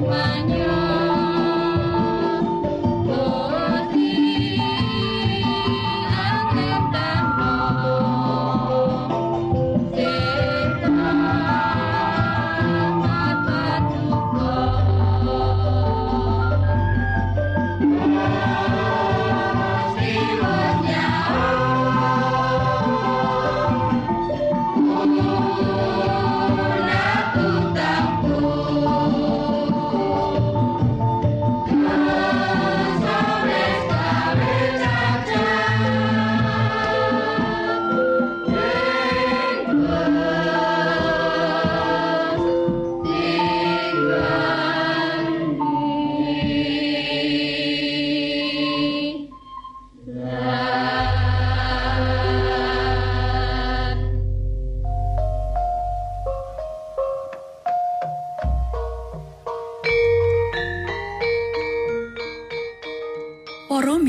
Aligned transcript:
one. 0.00 0.57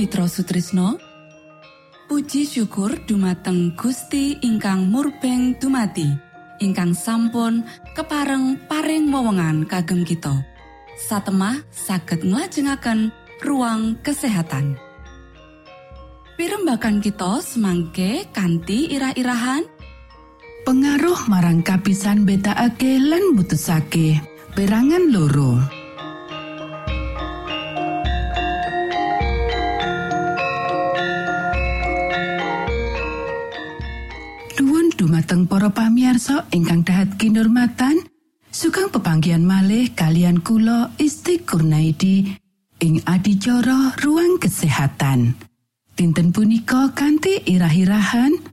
Mitra 0.09 0.25
Sutrisno. 0.25 0.97
Puji 2.09 2.41
syukur 2.41 2.97
dumateng 3.05 3.77
Gusti 3.77 4.41
ingkang 4.41 4.89
murbeng 4.89 5.53
dumati 5.61 6.09
ingkang 6.57 6.97
sampun 6.97 7.61
kepareng 7.93 8.57
paring 8.65 9.13
wewenngan 9.13 9.69
kagem 9.69 10.01
kita. 10.01 10.33
Satemah 10.97 11.61
saged 11.69 12.25
nglajengaken 12.25 13.13
ruang 13.45 14.01
kesehatan. 14.01 14.81
Pirembakan 16.41 17.05
kita 17.05 17.45
semangke 17.45 18.25
kanthi 18.33 18.89
irah-irahan. 18.89 19.61
Pengaruh 20.65 21.29
marang 21.29 21.61
kapisan 21.61 22.25
betakake 22.25 22.97
lan 22.97 23.37
mutusake 23.37 24.17
perangan 24.57 25.05
loro 25.13 25.78
dumateng 34.99 35.47
para 35.47 35.71
pamiarsa 35.71 36.51
ingkang 36.51 36.83
dahat 36.83 37.15
kinurmatan 37.15 38.03
sugeng 38.51 38.91
pepanggian 38.91 39.47
malih 39.47 39.95
kalian 39.95 40.43
kula 40.43 40.91
Isti 40.99 41.39
Kurnaidi 41.39 42.35
ing 42.83 42.99
adicara 43.07 43.95
ruang 44.03 44.35
kesehatan. 44.43 45.39
Dinten 45.95 46.35
punika 46.35 46.91
kanthi 46.91 47.47
irah-irahan 47.47 48.43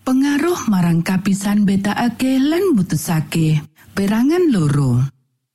pengaruh 0.00 0.72
marang 0.72 1.04
kapisan 1.04 1.68
betakake 1.68 2.40
lan 2.40 2.72
mutusake 2.72 3.60
perangan 3.92 4.48
loro. 4.48 5.04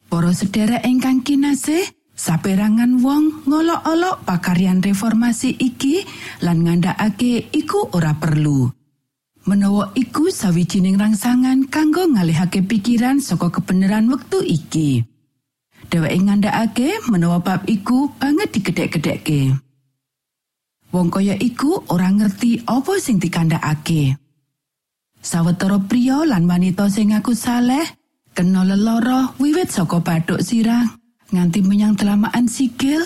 Para 0.05 0.29
sedherek 0.29 0.85
ingkang 0.85 1.25
kinasih 1.25 1.89
saperangan 2.13 3.01
wong 3.01 3.49
ngolok-olok 3.49 4.21
pakaryan 4.29 4.77
reformasi 4.85 5.57
iki 5.57 6.05
lan 6.45 6.61
ngandhakake 6.61 7.49
iku 7.49 7.89
ora 7.97 8.13
perlu 8.13 8.74
menawa 9.45 9.93
iku 9.93 10.33
sawijining 10.33 10.97
rangsangan 10.97 11.69
kanggo 11.69 12.05
ngalihake 12.09 12.65
pikiran 12.65 13.21
saka 13.21 13.53
kebenaran 13.53 14.09
wektu 14.09 14.41
iki. 14.41 15.05
Dheweke 15.85 16.17
ngandhakake 16.25 16.89
menawa 17.13 17.37
bab 17.39 17.61
iku 17.69 18.09
banget 18.17 18.57
digedhek-gedhekke. 18.57 19.53
Wong 20.89 21.13
kaya 21.13 21.37
iku 21.37 21.85
ora 21.93 22.09
ngerti 22.09 22.65
apa 22.65 22.97
sing 22.97 23.21
dikandhakake. 23.21 24.17
Sawetara 25.21 25.77
pria 25.85 26.25
lan 26.25 26.49
wanita 26.49 26.89
sing 26.89 27.13
ngaku 27.13 27.33
saleh 27.37 27.85
kena 28.33 28.65
leloro 28.65 29.33
wiwit 29.41 29.69
saka 29.73 30.01
bathuk 30.01 30.41
sirah 30.41 30.85
nganti 31.33 31.65
menyang 31.65 31.97
telamaan 31.97 32.45
sikil 32.45 33.01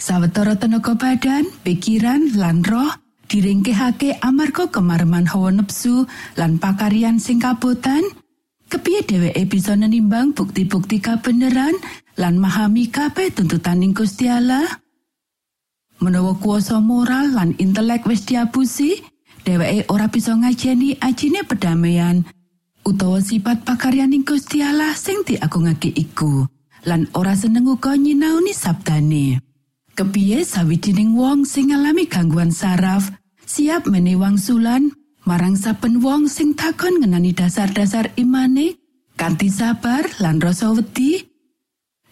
sawetara 0.00 0.56
tenaga 0.56 0.96
badan 0.96 1.44
pikiran 1.60 2.32
lan 2.40 2.64
roh 2.64 2.88
diringkehake 3.32 4.20
amarga 4.20 4.68
kemareman 4.68 5.24
hawa 5.24 5.48
nepsu 5.56 6.04
lan 6.36 6.60
pakaryan 6.60 7.16
sing 7.16 7.40
kabotan 7.40 8.04
kepiye 8.68 9.00
dheweke 9.08 9.48
bisa 9.48 9.72
nenimbang 9.72 10.36
bukti-bukti 10.36 11.00
kabeneran 11.00 11.72
lan 12.20 12.36
memahami 12.36 12.92
kabeh 12.92 13.32
tuntutan 13.32 13.80
Gusti 13.96 14.28
Allah? 14.28 14.68
Menawa 16.04 16.36
kuasa 16.36 16.76
moral 16.84 17.32
lan 17.32 17.56
intelek 17.56 18.04
wis 18.04 18.28
diapusi 18.28 19.00
dheweke 19.48 19.88
ora 19.88 20.12
bisa 20.12 20.36
ngajeni 20.36 21.00
ajine 21.00 21.40
pedamaian 21.48 22.28
utawa 22.84 23.16
sifat 23.24 23.64
pakaryaning 23.64 24.28
Gusti 24.28 24.60
Allah 24.60 24.92
sing 24.92 25.24
diagungake 25.24 25.88
iku 25.88 26.44
lan 26.84 27.08
ora 27.16 27.32
seneng 27.32 27.64
uga 27.64 27.96
nyinaoni 27.96 28.52
sabdane. 28.52 29.40
Kepiye 29.92 30.44
sawijining 30.44 31.16
wong 31.16 31.48
sing 31.48 31.72
ngalami 31.72 32.08
gangguan 32.08 32.48
saraf 32.48 33.12
siap 33.52 33.84
menehi 33.84 34.16
wangsulan 34.16 34.88
marang 35.28 35.60
saben 35.60 36.00
wong 36.00 36.24
sing 36.24 36.56
takon 36.56 37.04
ngenani 37.04 37.36
dasar-dasar 37.36 38.08
imane 38.16 38.80
kanthi 39.20 39.52
sabar 39.52 40.08
lan 40.24 40.40
rasa 40.40 40.72
wedi. 40.72 41.20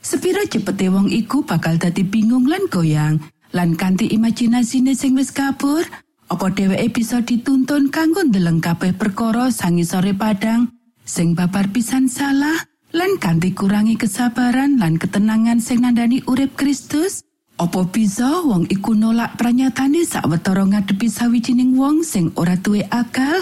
Sepira 0.04 0.44
cepete 0.44 0.92
wong 0.92 1.08
iku 1.08 1.40
bakal 1.40 1.80
dadi 1.80 2.04
bingung 2.04 2.44
lan 2.44 2.68
goyang 2.68 3.16
lan 3.56 3.72
kanthi 3.72 4.12
imajinasine 4.12 4.92
sing 4.92 5.16
wis 5.16 5.32
kabur 5.32 5.80
apa 6.28 6.46
dheweke 6.52 7.00
bisa 7.00 7.24
dituntun 7.24 7.88
kanggo 7.88 8.20
ndeleng 8.20 8.60
kabeh 8.60 8.92
perkara 8.92 9.48
sangisore 9.48 10.12
padang 10.12 10.68
sing 11.08 11.32
babar 11.32 11.72
pisan 11.72 12.04
salah 12.04 12.68
lan 12.92 13.16
kanthi 13.16 13.56
kurangi 13.56 13.96
kesabaran 13.96 14.76
lan 14.76 15.00
ketenangan 15.00 15.58
sing 15.58 15.84
nandani 15.88 16.20
urip 16.28 16.52
Kristus 16.54 17.24
Apa 17.60 17.84
bisa 17.84 18.40
wong 18.40 18.72
iku 18.72 18.96
nolak 18.96 19.36
pranyatane 19.36 20.08
sawetara 20.08 20.64
ngadepi 20.64 21.12
sawijining 21.12 21.76
wong 21.76 22.00
sing 22.00 22.32
ora 22.40 22.56
duwe 22.56 22.88
akal? 22.88 23.36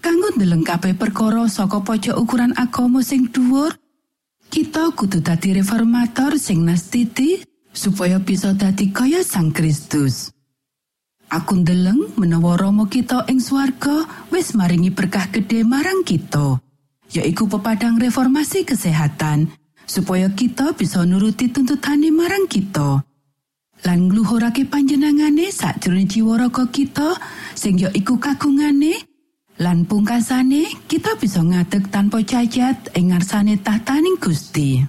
Kanggo 0.00 0.32
ndeleng 0.32 0.64
kabeh 0.64 0.96
perkara 0.96 1.44
saka 1.52 1.84
pojok 1.84 2.16
ukuran 2.16 2.56
agama 2.56 3.04
sing 3.04 3.28
dhuwur, 3.28 3.76
kita 4.48 4.96
kudu 4.96 5.20
dadi 5.20 5.60
reformator 5.60 6.40
sing 6.40 6.64
nastiti 6.64 7.44
supaya 7.68 8.16
bisa 8.16 8.56
dadi 8.56 8.88
kaya 8.88 9.20
Sang 9.20 9.52
Kristus. 9.52 10.32
Aku 11.28 11.60
ndeleng 11.60 12.16
menawa 12.16 12.56
Rama 12.56 12.88
kita 12.88 13.28
ing 13.28 13.44
swarga 13.44 14.08
wis 14.32 14.56
maringi 14.56 14.88
berkah 14.88 15.28
gede 15.28 15.68
marang 15.68 16.00
kita, 16.00 16.56
yaiku 17.12 17.44
pepadang 17.44 18.00
reformasi 18.00 18.64
kesehatan 18.64 19.52
supaya 19.86 20.30
kita 20.32 20.74
bisa 20.74 21.02
nuruti 21.06 21.50
tuntutane 21.50 22.08
marang 22.08 22.46
kita. 22.50 23.02
Lan 23.82 24.06
ngluhurake 24.06 24.70
panjenengane 24.70 25.50
sakjroning 25.50 26.06
jiwa 26.06 26.38
raga 26.38 26.70
kita 26.70 27.18
sing 27.58 27.82
ya 27.82 27.90
iku 27.90 28.14
kagungane 28.14 28.94
lan 29.58 29.84
pungkasane 29.84 30.86
kita 30.86 31.18
bisa 31.18 31.42
ngadeg 31.42 31.90
tanpa 31.90 32.22
cacat 32.22 32.94
ing 32.94 33.10
ngarsane 33.10 33.58
tahtaning 33.58 34.18
Gusti. 34.22 34.82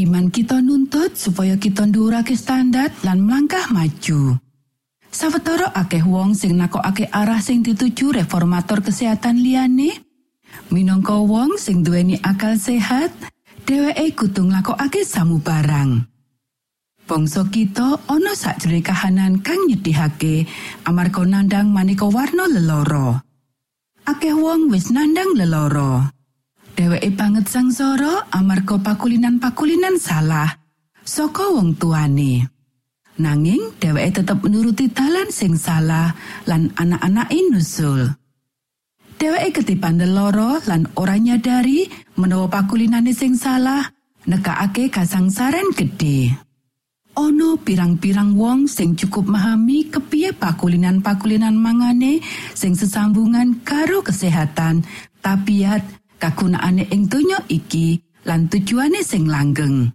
Iman 0.00 0.32
kita 0.32 0.64
nuntut 0.64 1.20
supaya 1.20 1.60
kita 1.60 1.84
ndhuwurake 1.84 2.32
standar 2.32 2.88
lan 3.04 3.28
melangkah 3.28 3.68
maju. 3.68 4.40
Sawetara 5.12 5.68
akeh 5.76 6.00
wong 6.08 6.32
sing 6.32 6.56
nakokake 6.56 7.04
arah 7.12 7.36
sing 7.44 7.60
dituju 7.60 8.16
reformator 8.16 8.80
kesehatan 8.80 9.44
liyane, 9.44 10.00
minangka 10.72 11.20
wong 11.20 11.60
sing 11.60 11.84
duweni 11.84 12.16
akal 12.24 12.56
sehat, 12.56 13.12
dheweke 13.66 14.14
kudu 14.18 14.50
nglakokake 14.50 15.06
samubarang. 15.06 16.06
Bangsa 17.02 17.42
kita 17.50 17.98
ana 18.06 18.32
sakjroning 18.32 18.86
kahanan 18.86 19.42
kang 19.42 19.58
nyedihake 19.66 20.46
amarga 20.86 21.22
nandang 21.26 21.74
maneka 21.74 22.06
warna 22.06 22.46
leloro. 22.46 23.18
Akeh 24.06 24.34
wong 24.34 24.70
wis 24.70 24.94
nandang 24.94 25.34
leloro. 25.34 26.08
Dheweke 26.72 27.12
banget 27.12 27.50
sangsara 27.50 28.32
amarga 28.32 28.80
pakulinan-pakulinan 28.80 30.00
salah 30.00 30.48
saka 31.04 31.52
wong 31.52 31.76
tuane. 31.76 32.48
Nanging 33.20 33.76
dheweke 33.76 34.22
tetep 34.22 34.40
menuruti 34.40 34.88
dalan 34.88 35.28
sing 35.28 35.58
salah 35.58 36.16
lan 36.48 36.72
anak-anake 36.78 37.38
nusul. 37.52 38.08
Dheweke 39.22 39.62
ketipan 39.62 40.02
leloro 40.02 40.58
lan 40.66 40.90
ora 40.98 41.14
nyadari 41.14 41.86
menawa 42.18 42.50
pakulinane 42.50 43.14
sing 43.14 43.38
salah 43.38 43.86
nekakake 44.26 44.90
kasangsaran 44.90 45.70
gede. 45.78 46.34
Ono 47.14 47.54
pirang-pirang 47.54 48.34
wong 48.34 48.66
sing 48.66 48.98
cukup 48.98 49.30
memahami 49.30 49.94
kepiye 49.94 50.34
pakulinan-pakulinan 50.34 51.54
mangane 51.54 52.18
sing 52.50 52.74
sesambungan 52.74 53.62
karo 53.62 54.02
kesehatan, 54.02 54.82
tabiat, 55.22 55.86
kagunaane 56.18 56.90
ing 56.90 57.06
donya 57.06 57.46
iki 57.46 58.02
lan 58.26 58.50
tujuane 58.50 59.06
sing 59.06 59.30
langgeng. 59.30 59.94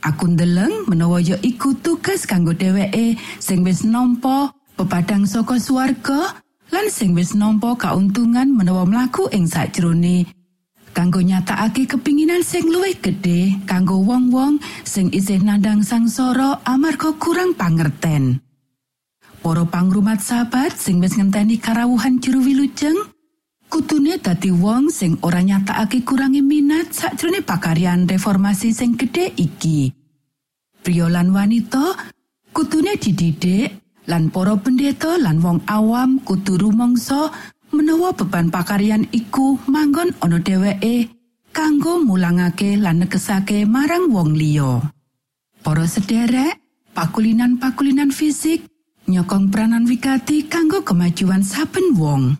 Aku 0.00 0.32
ndeleng 0.32 0.88
menawa 0.88 1.20
ya 1.20 1.36
iku 1.44 1.76
tugas 1.76 2.24
kanggo 2.24 2.56
dheweke 2.56 3.20
sing 3.36 3.60
wis 3.68 3.84
nampa 3.84 4.56
pepadang 4.80 5.28
saka 5.28 5.60
swarga 5.60 6.40
lan 6.70 6.86
sing 6.90 7.14
wis 7.18 7.34
nampa 7.34 7.74
kauntungan 7.74 8.50
menawa 8.54 8.86
mlaku 8.86 9.26
ing 9.34 9.46
sakjroning 9.46 10.26
kanggo 10.90 11.22
nyatakake 11.22 11.86
kepinginan 11.86 12.42
sing 12.42 12.66
luwih 12.66 12.94
gedhe 12.98 13.58
kanggo 13.66 14.02
wong-wong 14.02 14.58
sing 14.82 15.10
isih 15.14 15.38
nandang 15.42 15.86
sangsara 15.86 16.62
amarga 16.66 17.14
kurang 17.18 17.54
pangerten. 17.54 18.42
Para 19.40 19.64
pangrumat 19.64 20.20
sahabat 20.20 20.76
sing 20.76 21.00
wis 21.00 21.16
ngenteni 21.16 21.56
karawuhan 21.56 22.20
juru 22.20 22.44
wilujeng, 22.44 22.98
kutune 23.72 24.20
dadi 24.20 24.52
wong 24.52 24.92
sing 24.92 25.16
ora 25.24 25.40
nyatakake 25.40 26.04
kurangi 26.04 26.44
minat 26.44 26.92
sakjroning 26.92 27.46
pakaryan 27.48 28.04
reformasi 28.04 28.76
sing 28.76 29.00
gedhe 29.00 29.32
iki. 29.40 29.96
Pria 30.84 31.08
lan 31.08 31.32
wanita 31.32 31.96
kutune 32.52 33.00
dididik 33.00 33.79
lan 34.10 34.34
para 34.34 34.58
pendeta 34.58 35.14
lan 35.22 35.38
wong 35.38 35.62
awam 35.70 36.18
kudu 36.26 36.58
rumangsa 36.58 37.30
menawa 37.70 38.10
beban 38.10 38.50
pakaryan 38.50 39.06
iku 39.14 39.54
manggon 39.70 40.10
ana 40.18 40.42
dheweke 40.42 41.14
kanggo 41.54 42.02
mulangake 42.02 42.74
lan 42.74 43.06
negesake 43.06 43.62
marang 43.70 44.10
wong 44.10 44.34
liya. 44.34 44.82
Para 45.62 45.86
sederek, 45.86 46.58
pakulinan-pakulinan 46.98 48.10
fisik, 48.10 48.66
nyokong 49.06 49.54
peranan 49.54 49.86
wigati 49.86 50.50
kanggo 50.50 50.82
kemajuan 50.82 51.46
saben 51.46 51.94
wong. 51.94 52.34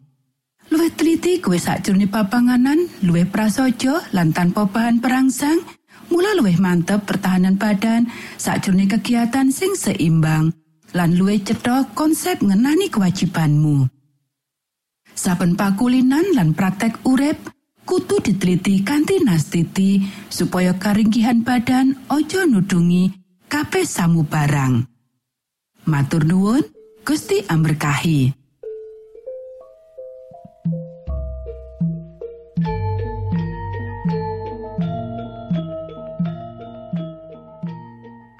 Luwih 0.71 0.91
teliti 0.95 1.39
kowe 1.39 1.59
sakjroning 1.59 2.11
papanganan, 2.11 2.91
luwih 3.03 3.27
prasaja 3.27 4.07
lan 4.15 4.31
tanpa 4.31 4.67
bahan 4.71 5.03
perangsang, 5.03 5.59
mula 6.11 6.35
luwih 6.39 6.59
mantep 6.59 7.07
pertahanan 7.07 7.59
badan 7.59 8.11
sakjroning 8.39 8.91
kegiatan 8.91 9.51
sing 9.55 9.75
seimbang 9.79 10.55
lan 10.97 11.15
luwih 11.15 11.43
cetha 11.43 11.91
konsep 11.95 12.43
ngenani 12.43 12.91
kewajibanmu. 12.91 13.87
Saben 15.15 15.55
pakulinan 15.59 16.33
lan 16.33 16.57
praktek 16.57 17.05
urip 17.05 17.37
kudu 17.85 18.23
diteliti 18.23 18.81
kanthi 18.81 19.21
nastiti 19.21 20.01
supaya 20.31 20.79
karinggihan 20.79 21.43
badan 21.43 21.99
ojo 22.09 22.47
nudungi 22.47 23.11
kabeh 23.51 23.85
samu 23.85 24.25
barang. 24.25 24.87
Matur 25.91 26.23
nuwun, 26.25 26.63
Gusti 27.03 27.43
amberkahi. 27.49 28.40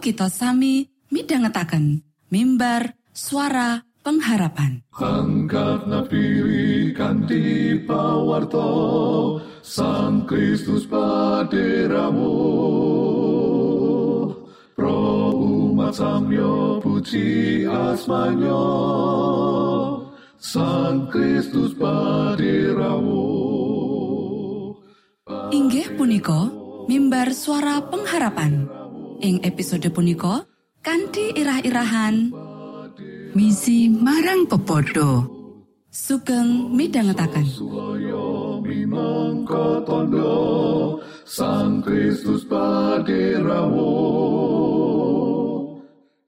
kita 0.00 0.32
sami 0.32 0.88
midhangetaken 1.12 2.00
mimbar 2.32 2.96
suara 3.12 3.84
pengharapan. 4.00 4.80
Angkat 4.96 5.84
napi 5.84 6.26
kanthi 6.96 7.76
pawarto 7.84 8.64
Sang 9.60 10.24
Kristus 10.24 10.88
paderamu. 10.88 12.32
Pro 14.72 15.36
umat 15.36 15.92
samyo 15.92 16.80
puji 16.80 17.68
asmanyo 17.68 18.64
Sang 20.40 21.12
Kristus 21.12 21.76
paderamu. 21.76 23.28
Inggih 25.52 25.92
punika 26.00 26.48
mimbar 26.88 27.36
suara 27.36 27.84
pengharapan 27.84 28.79
ing 29.20 29.44
episode 29.44 29.84
punika 29.92 30.48
kanthi 30.80 31.36
irah-irahan 31.36 32.32
Misi 33.30 33.86
marang 33.86 34.50
pepodo. 34.50 35.40
sugeng 35.90 36.70
minangka 36.70 37.26
tondo 39.82 41.02
Sang 41.26 41.82
Kristus 41.82 42.46
paderamu 42.46 43.90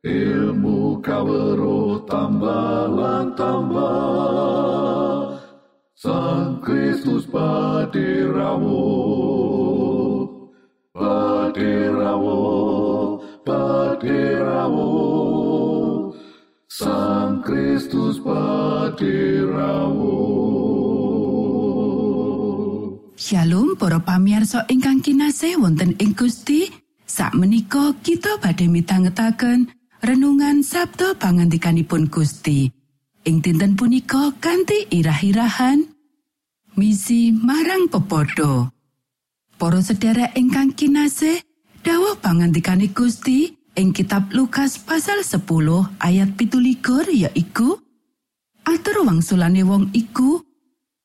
Ilmu 0.03 0.99
kawero 0.99 2.03
tambah 2.11 2.91
tambah 3.39 5.39
Sang 5.95 6.59
Kristus 6.59 7.23
paderamu 7.31 8.83
Paderamu 10.91 12.72
Paderamu 13.43 14.87
Sang 16.71 17.43
Kristus 17.43 18.23
paderamu 18.23 20.15
Shalom 23.19 23.75
para 23.75 23.99
pamirsa 23.99 24.63
ingkang 24.71 25.03
kinasih 25.03 25.59
wonten 25.59 25.99
ing 25.99 26.15
Gusti. 26.15 26.71
Sakmenika 27.03 27.99
kita 28.07 28.39
badhe 28.39 28.71
mitangetaken 28.71 29.75
renungan 30.07 30.63
Sabda 30.63 31.19
pangandikanipun 31.19 32.07
Gusti. 32.11 32.71
Ing 33.27 33.43
dinten 33.43 33.75
punika 33.75 34.35
kanthi 34.39 34.87
irah-irahan 34.91 35.83
misi 36.79 37.35
marang 37.35 37.91
pepodo. 37.91 38.71
Para 39.59 39.79
sedherek 39.79 40.35
ingkang 40.35 40.75
kinasih, 40.75 41.52
dawuh 41.83 42.15
pangandikane 42.23 42.95
Gusti 42.95 43.59
ing 43.75 43.91
kitab 43.91 44.31
Lukas 44.31 44.79
pasal 44.79 45.27
10 45.27 45.43
ayat 45.99 46.31
17 46.39 47.27
yaiku 47.27 47.83
Atur 48.63 49.03
wangsulane 49.03 49.67
wong 49.67 49.91
iku 49.91 50.47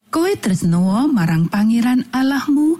Kowe 0.08 0.32
tresnoa 0.40 1.10
marang 1.10 1.50
pangeran 1.52 2.06
Allahmu 2.14 2.80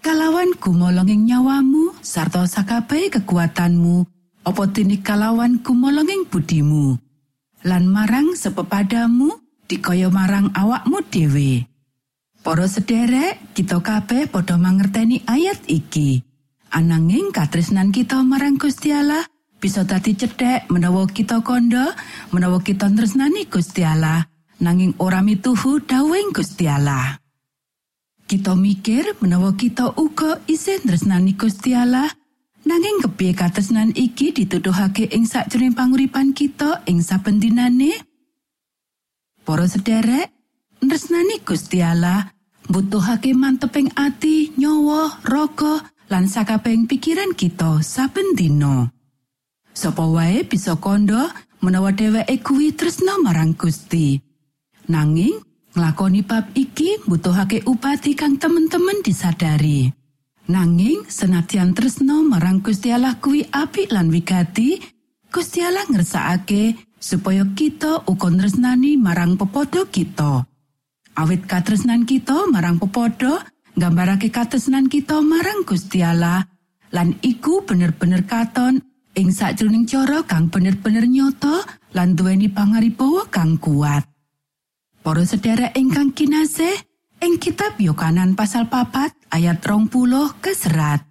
kalawan 0.00 0.54
gumolonging 0.56 1.28
nyawamu 1.28 1.92
sarta 2.00 2.46
sakabehe 2.46 3.12
kekuatanmu 3.12 4.06
apa 4.48 4.62
dene 4.72 5.00
kalawan 5.04 5.60
gumolonging 5.60 6.24
budimu? 6.24 6.96
Lan 7.68 7.84
marang 7.88 8.32
sepepadamu 8.32 9.36
dikaya 9.68 10.08
marang 10.08 10.52
awakmu 10.56 11.04
dhewe. 11.08 11.68
Para 12.40 12.68
sederek 12.68 13.40
kita 13.56 13.80
kabeh 13.80 14.28
padha 14.28 14.56
mangerteni 14.60 15.24
ayat 15.28 15.64
iki 15.68 16.33
ananging 16.74 17.30
katresnan 17.30 17.94
kita 17.94 18.18
marang 18.26 18.58
Gusti 18.58 18.90
Allah 18.90 19.22
bisa 19.62 19.86
dadi 19.86 20.18
cedhek 20.18 20.66
menawa 20.68 21.06
kita 21.06 21.40
kandha 21.40 21.94
menawa 22.34 22.58
kita 22.60 22.90
tresnani 22.90 23.46
Gusti 23.46 23.86
Allah 23.86 24.26
nanging 24.58 24.98
ora 24.98 25.22
mituhu 25.22 25.78
dawuhing 25.86 26.34
Gusti 26.34 26.66
Allah. 26.66 27.22
Kita 28.26 28.58
mikir 28.58 29.22
menawa 29.22 29.54
kita 29.54 29.94
uga 29.94 30.42
isih 30.50 30.82
tresnani 30.82 31.38
Gusti 31.38 31.78
Allah 31.78 32.10
nanging 32.66 33.06
kepiye 33.06 33.38
katresnan 33.38 33.94
iki 33.94 34.34
dituduhake 34.34 35.06
ing 35.14 35.30
sakjroning 35.30 35.78
panguripan 35.78 36.34
kita 36.34 36.82
ing 36.90 36.98
saben 37.06 37.38
dinane? 37.38 37.94
Para 39.46 39.70
sederek, 39.70 40.34
tresnani 40.82 41.38
Gusti 41.46 41.84
Allah 41.84 42.34
mbutuhake 42.66 43.36
manteping 43.36 43.92
ati, 43.92 44.56
nyawa, 44.56 45.20
raga 45.22 45.93
lan 46.14 46.30
sakabehing 46.30 46.86
pikiran 46.86 47.34
kita 47.34 47.82
saben 47.82 48.38
dina. 48.38 48.86
Sapa 49.74 50.06
wae 50.06 50.46
bisa 50.46 50.78
kandha 50.78 51.26
menawa 51.58 51.90
dheweke 51.90 52.38
kuwi 52.38 52.70
tresna 52.70 53.18
marang 53.18 53.58
Gusti. 53.58 54.22
Nanging 54.86 55.42
nglakoni 55.74 56.22
bab 56.22 56.54
iki 56.54 57.02
mbutuhake 57.02 57.66
upati 57.66 58.14
kang 58.14 58.38
temen-temen 58.38 59.02
disadari. 59.02 59.90
Nanging 60.46 61.02
senadyan 61.10 61.74
tresna 61.74 62.22
marang 62.22 62.62
Gusti 62.62 62.94
Allah 62.94 63.18
kuwi 63.18 63.50
apik 63.50 63.90
lan 63.90 64.14
wigati, 64.14 64.78
Gusti 65.34 65.66
Allah 65.66 65.82
ngersakake 65.90 66.78
supaya 67.02 67.42
kita 67.58 68.06
uga 68.06 68.30
tresnani 68.30 68.94
marang 68.94 69.34
pepodo 69.34 69.90
kita. 69.90 70.46
Awit 71.18 71.50
katresnan 71.50 72.06
kita 72.06 72.46
marang 72.54 72.78
pepodo 72.78 73.42
nggambarake 73.74 74.30
katresnan 74.30 74.86
kita 74.86 75.18
marang 75.18 75.66
Gusti 75.66 76.02
Allah 76.02 76.46
lan 76.94 77.18
iku 77.22 77.66
bener-bener 77.66 78.22
katon 78.22 78.78
ing 79.18 79.30
sakjroning 79.30 79.86
cara 79.86 80.22
kang 80.26 80.50
bener-bener 80.50 81.06
nyoto 81.06 81.62
lan 81.94 82.14
duweni 82.14 82.50
pangaribawa 82.50 83.30
kang 83.30 83.58
kuat. 83.58 84.06
Para 85.04 85.22
sedherek 85.22 85.76
ingkang 85.76 86.16
kinasih, 86.16 86.74
ing 87.20 87.36
kitab 87.36 87.76
Yohanan 87.76 88.34
pasal 88.34 88.72
papat 88.72 89.12
ayat 89.30 89.60
rong 89.62 89.90
puluh 89.92 90.32
keserat. 90.40 91.04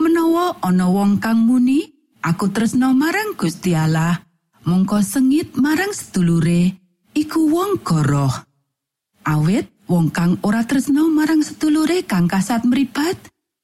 Menawa 0.00 0.56
ana 0.64 0.88
wong 0.88 1.20
kang 1.20 1.44
muni, 1.44 1.84
aku 2.24 2.48
tresno 2.48 2.96
marang 2.96 3.36
Gusti 3.36 3.76
Allah, 3.76 4.16
mongko 4.64 5.04
sengit 5.04 5.52
marang 5.60 5.92
sedulure, 5.92 6.80
iku 7.12 7.52
wong 7.52 7.84
goroh. 7.84 8.32
Awit 9.28 9.79
wong 9.90 10.14
kang 10.14 10.38
ora 10.46 10.62
tresno 10.62 11.10
marang 11.10 11.42
sedulure 11.42 12.06
kang 12.06 12.30
kasat 12.30 12.62
mripat, 12.62 13.18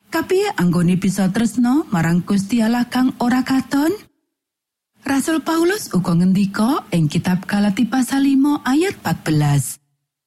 Kapiye 0.07 0.55
anggone 0.59 0.99
bisa 0.99 1.31
tresno 1.31 1.87
marang 1.95 2.23
Gusti 2.27 2.62
Allah 2.62 2.87
kang 2.91 3.15
ora 3.23 3.47
katon? 3.47 3.91
Rasul 5.07 5.43
Paulus 5.43 5.91
uga 5.95 6.19
ngendika 6.19 6.87
ing 6.91 7.07
kitab 7.07 7.47
Galati 7.47 7.87
pasal 7.87 8.27
5 8.27 8.67
ayat 8.67 8.99
14. 9.03 9.79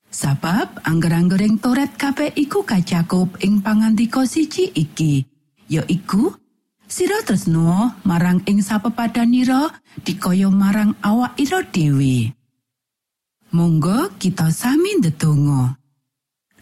Sabab 0.10 0.84
angger-anggering 0.88 1.60
Toret 1.64 1.96
kabeh 1.96 2.32
iku 2.36 2.64
kacakup 2.64 3.40
ing 3.44 3.60
pangandika 3.60 4.24
siji 4.24 4.72
iki, 4.72 5.24
yaiku 5.68 6.32
sira 6.88 7.20
tresno 7.24 8.00
marang 8.04 8.44
ing 8.48 8.60
sapepadanira 8.64 9.74
dikaya 10.04 10.48
marang 10.52 10.96
awak 11.04 11.40
ira 11.40 11.64
dhewe. 11.64 12.36
Monggo 13.56 14.14
kita 14.22 14.54
sami 14.54 15.02
ndedonga. 15.02 15.79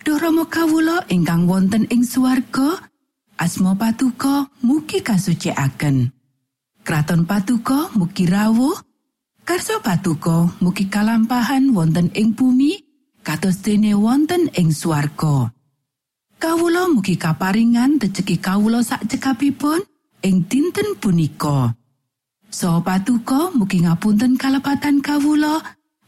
Duh 0.07 0.15
Rama 0.23 0.47
kawula 0.47 1.03
ingkang 1.11 1.51
wonten 1.51 1.83
ing 1.91 1.99
swarga, 1.99 2.79
asma 3.35 3.75
patuko 3.75 4.47
mugi 4.63 5.03
kasucikaken. 5.03 6.15
Kraton 6.79 7.27
patuko 7.27 7.91
mugi 7.91 8.23
rawuh, 8.23 8.79
karso 9.43 9.83
patuko 9.83 10.55
mugi 10.63 10.87
kalampahan 10.87 11.75
wonten 11.75 12.07
ing 12.15 12.31
bumi, 12.39 12.79
kados 13.19 13.59
dene 13.59 13.99
wonten 13.99 14.47
ing 14.55 14.71
swarga. 14.71 15.51
Kawula 16.39 16.87
mugi 16.87 17.19
kaparingan 17.19 17.99
rejeki 17.99 18.39
kawula 18.39 18.87
sak 18.87 19.11
cekapipun 19.11 19.83
ing 20.23 20.47
dinten 20.47 20.95
punika. 21.03 21.75
So 22.47 22.79
patuko 22.79 23.51
mugi 23.51 23.83
ngapunten 23.83 24.39
kalepatan 24.39 25.03
kawula, 25.03 25.59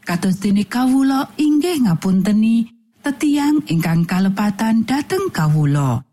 kados 0.08 0.40
dene 0.40 0.64
kawula 0.64 1.36
inggih 1.36 1.84
ngapunteni 1.84 2.79
tetiang 3.00 3.64
ingkang 3.68 4.04
kalepatan 4.04 4.84
dhateng 4.84 5.32
kawula. 5.32 6.04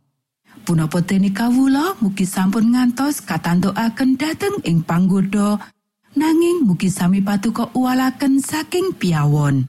Punapa 0.67 0.99
dene 0.99 1.31
kawula 1.31 1.95
mugi 2.03 2.27
sampun 2.27 2.75
ngantos 2.75 3.23
katantukaken 3.23 4.19
dhateng 4.19 4.59
ing 4.67 4.83
panggoda 4.83 5.55
nanging 6.19 6.67
mugi 6.67 6.91
sami 6.91 7.23
patuko 7.23 7.71
uwalaken 7.71 8.43
saking 8.43 8.91
piawon. 8.99 9.63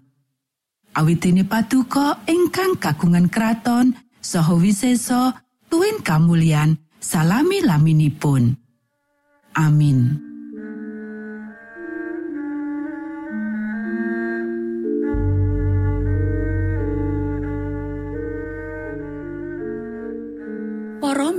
Awit 0.98 1.22
patuko 1.46 2.18
ingkang 2.26 2.82
kagungan 2.82 3.30
kraton 3.30 3.94
saha 4.18 4.58
wisesa 4.58 5.38
tuwin 5.70 6.02
kamulyan 6.02 6.74
salami 6.98 7.62
laminipun. 7.62 8.58
Amin. 9.54 10.27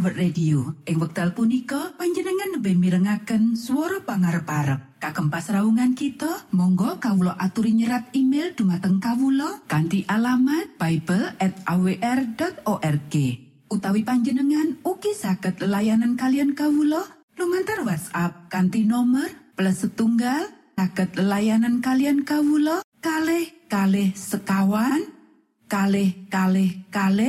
World 0.00 0.16
Radio. 0.16 0.80
Ing 0.88 0.96
wekdal 0.96 1.36
punika 1.36 1.92
panjenengan 2.00 2.56
lebih 2.56 2.72
mirengaken 2.80 3.52
suara 3.52 4.00
pangarep-arep. 4.00 4.96
Kagem 4.96 5.28
pasraungan 5.28 5.92
kita, 5.92 6.48
monggo 6.56 6.96
kawula 6.96 7.36
aturi 7.36 7.76
nyerat 7.76 8.08
email 8.16 8.56
dumateng 8.56 8.96
kawula 8.96 9.60
kanthi 9.68 10.08
alamat 10.08 10.72
bible@awr.org. 10.80 13.14
Utawi 13.68 14.00
panjenengan 14.00 14.80
ugi 14.88 15.12
saged 15.12 15.60
layanan 15.60 16.16
kalian 16.16 16.56
kawula 16.56 17.04
lumantar 17.36 17.84
WhatsApp 17.84 18.48
kanthi 18.48 18.88
nomor 18.88 19.28
plus 19.52 19.84
setunggal 19.84 20.48
saged 20.80 21.20
layanan 21.20 21.84
kalian 21.84 22.24
kawula 22.24 22.80
kalih 23.04 23.52
kalih 23.68 24.16
sekawan 24.16 25.12
kalih 25.68 26.24
kalih 26.32 26.88
kalih 26.88 27.28